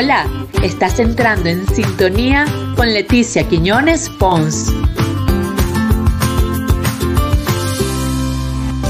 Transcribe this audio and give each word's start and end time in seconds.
Hola, 0.00 0.28
estás 0.62 1.00
entrando 1.00 1.48
en 1.48 1.66
sintonía 1.74 2.46
con 2.76 2.94
Leticia 2.94 3.48
Quiñones 3.48 4.08
Pons. 4.08 4.72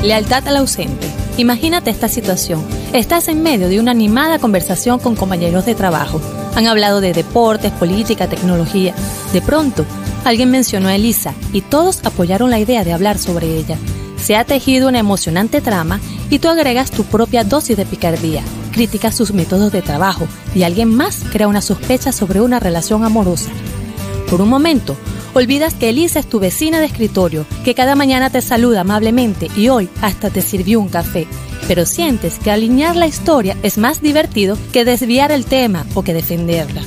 Lealtad 0.02 0.46
al 0.48 0.58
ausente. 0.58 1.08
Imagínate 1.38 1.88
esta 1.88 2.08
situación. 2.08 2.62
Estás 2.92 3.28
en 3.28 3.42
medio 3.42 3.70
de 3.70 3.80
una 3.80 3.92
animada 3.92 4.38
conversación 4.38 4.98
con 4.98 5.16
compañeros 5.16 5.64
de 5.64 5.74
trabajo. 5.74 6.20
Han 6.54 6.66
hablado 6.66 7.00
de 7.00 7.14
deportes, 7.14 7.72
política, 7.72 8.28
tecnología. 8.28 8.94
De 9.32 9.40
pronto, 9.40 9.86
alguien 10.26 10.50
mencionó 10.50 10.88
a 10.88 10.94
Elisa 10.94 11.32
y 11.54 11.62
todos 11.62 12.04
apoyaron 12.04 12.50
la 12.50 12.58
idea 12.58 12.84
de 12.84 12.92
hablar 12.92 13.16
sobre 13.16 13.56
ella. 13.56 13.78
Se 14.20 14.36
ha 14.36 14.44
tejido 14.44 14.90
una 14.90 14.98
emocionante 14.98 15.62
trama 15.62 16.00
y 16.28 16.38
tú 16.38 16.50
agregas 16.50 16.90
tu 16.90 17.04
propia 17.04 17.44
dosis 17.44 17.78
de 17.78 17.86
picardía, 17.86 18.42
criticas 18.78 19.16
sus 19.16 19.32
métodos 19.32 19.72
de 19.72 19.82
trabajo 19.82 20.28
y 20.54 20.62
alguien 20.62 20.94
más 20.94 21.24
crea 21.32 21.48
una 21.48 21.62
sospecha 21.62 22.12
sobre 22.12 22.40
una 22.40 22.60
relación 22.60 23.02
amorosa. 23.02 23.50
Por 24.30 24.40
un 24.40 24.48
momento, 24.48 24.96
olvidas 25.34 25.74
que 25.74 25.88
Elisa 25.88 26.20
es 26.20 26.28
tu 26.28 26.38
vecina 26.38 26.78
de 26.78 26.86
escritorio, 26.86 27.44
que 27.64 27.74
cada 27.74 27.96
mañana 27.96 28.30
te 28.30 28.40
saluda 28.40 28.82
amablemente 28.82 29.48
y 29.56 29.68
hoy 29.68 29.88
hasta 30.00 30.30
te 30.30 30.42
sirvió 30.42 30.78
un 30.78 30.88
café 30.88 31.26
pero 31.66 31.84
sientes 31.84 32.38
que 32.38 32.50
alinear 32.50 32.96
la 32.96 33.06
historia 33.06 33.54
es 33.62 33.76
más 33.76 34.00
divertido 34.00 34.56
que 34.72 34.86
desviar 34.86 35.30
el 35.30 35.44
tema 35.44 35.84
o 35.94 36.02
que 36.02 36.14
defenderla. 36.14 36.80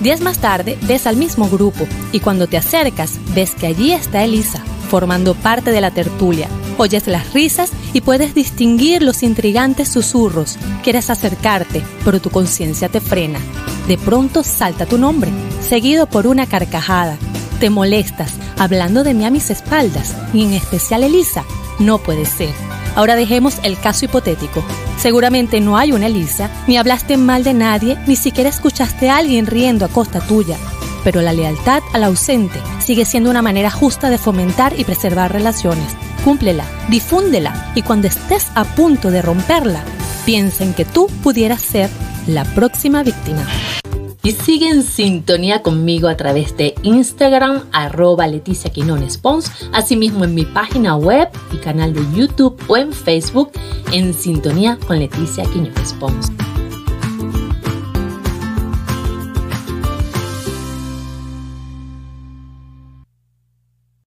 Días 0.00 0.20
más 0.20 0.38
tarde 0.38 0.78
ves 0.82 1.08
al 1.08 1.16
mismo 1.16 1.48
grupo 1.48 1.88
y 2.12 2.20
cuando 2.20 2.46
te 2.46 2.56
acercas 2.56 3.18
ves 3.34 3.52
que 3.56 3.66
allí 3.66 3.92
está 3.92 4.22
Elisa, 4.22 4.62
formando 4.94 5.34
parte 5.34 5.72
de 5.72 5.80
la 5.80 5.90
tertulia. 5.90 6.48
Oyes 6.78 7.08
las 7.08 7.32
risas 7.32 7.72
y 7.92 8.00
puedes 8.00 8.32
distinguir 8.32 9.02
los 9.02 9.24
intrigantes 9.24 9.88
susurros. 9.88 10.56
Quieres 10.84 11.10
acercarte, 11.10 11.82
pero 12.04 12.20
tu 12.20 12.30
conciencia 12.30 12.88
te 12.88 13.00
frena. 13.00 13.40
De 13.88 13.98
pronto 13.98 14.44
salta 14.44 14.86
tu 14.86 14.96
nombre, 14.96 15.32
seguido 15.68 16.06
por 16.06 16.28
una 16.28 16.46
carcajada. 16.46 17.18
Te 17.58 17.70
molestas, 17.70 18.34
hablando 18.56 19.02
de 19.02 19.14
mí 19.14 19.24
a 19.24 19.32
mis 19.32 19.50
espaldas, 19.50 20.14
y 20.32 20.44
en 20.44 20.52
especial 20.52 21.02
Elisa. 21.02 21.42
No 21.80 21.98
puede 21.98 22.24
ser. 22.24 22.54
Ahora 22.94 23.16
dejemos 23.16 23.56
el 23.64 23.76
caso 23.76 24.04
hipotético. 24.04 24.62
Seguramente 24.96 25.60
no 25.60 25.76
hay 25.76 25.90
una 25.90 26.06
Elisa, 26.06 26.50
ni 26.68 26.76
hablaste 26.76 27.16
mal 27.16 27.42
de 27.42 27.52
nadie, 27.52 27.98
ni 28.06 28.14
siquiera 28.14 28.48
escuchaste 28.48 29.10
a 29.10 29.16
alguien 29.16 29.46
riendo 29.46 29.84
a 29.84 29.88
costa 29.88 30.20
tuya. 30.20 30.56
Pero 31.04 31.20
la 31.20 31.32
lealtad 31.32 31.82
al 31.92 32.04
ausente 32.04 32.58
sigue 32.80 33.04
siendo 33.04 33.30
una 33.30 33.42
manera 33.42 33.70
justa 33.70 34.10
de 34.10 34.18
fomentar 34.18 34.78
y 34.78 34.84
preservar 34.84 35.32
relaciones. 35.32 35.96
Cúmplela, 36.24 36.64
difúndela 36.88 37.72
y 37.74 37.82
cuando 37.82 38.08
estés 38.08 38.50
a 38.54 38.64
punto 38.64 39.10
de 39.10 39.22
romperla, 39.22 39.84
piensa 40.24 40.64
en 40.64 40.74
que 40.74 40.84
tú 40.84 41.06
pudieras 41.22 41.60
ser 41.60 41.90
la 42.26 42.44
próxima 42.44 43.02
víctima 43.02 43.46
y 44.24 44.32
sigue 44.32 44.70
en 44.70 44.82
sintonía 44.82 45.60
conmigo 45.62 46.08
a 46.08 46.16
través 46.16 46.56
de 46.56 46.74
Instagram, 46.82 47.64
arroba 47.72 48.26
Leticia 48.26 48.72
Quinones 48.72 49.18
Pons, 49.18 49.52
asimismo 49.72 50.24
en 50.24 50.34
mi 50.34 50.46
página 50.46 50.96
web 50.96 51.28
y 51.52 51.58
canal 51.58 51.92
de 51.92 52.02
YouTube 52.16 52.58
o 52.66 52.76
en 52.78 52.92
Facebook 52.92 53.52
en 53.92 54.14
sintonía 54.14 54.78
con 54.86 54.98
Leticia 54.98 55.44
Quiñones 55.44 55.92
Pons. 55.92 56.32